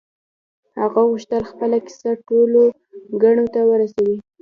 [0.79, 2.61] هغه غوښتل خپله کيسه ټولو
[3.21, 4.17] کڼو ته ورسوي.